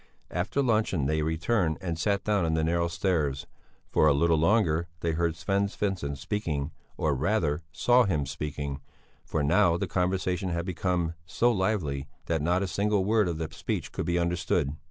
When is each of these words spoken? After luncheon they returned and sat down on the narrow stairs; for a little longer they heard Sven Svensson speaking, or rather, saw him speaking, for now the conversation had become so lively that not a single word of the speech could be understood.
After 0.31 0.63
luncheon 0.63 1.05
they 1.05 1.21
returned 1.21 1.77
and 1.79 1.95
sat 1.99 2.23
down 2.23 2.43
on 2.43 2.55
the 2.55 2.63
narrow 2.63 2.87
stairs; 2.87 3.45
for 3.87 4.07
a 4.07 4.13
little 4.15 4.39
longer 4.39 4.87
they 5.01 5.11
heard 5.11 5.35
Sven 5.35 5.67
Svensson 5.67 6.15
speaking, 6.17 6.71
or 6.97 7.13
rather, 7.13 7.61
saw 7.71 8.05
him 8.05 8.25
speaking, 8.25 8.79
for 9.23 9.43
now 9.43 9.77
the 9.77 9.85
conversation 9.85 10.49
had 10.49 10.65
become 10.65 11.13
so 11.27 11.51
lively 11.51 12.07
that 12.25 12.41
not 12.41 12.63
a 12.63 12.67
single 12.67 13.05
word 13.05 13.27
of 13.27 13.37
the 13.37 13.49
speech 13.51 13.91
could 13.91 14.07
be 14.07 14.17
understood. 14.17 14.75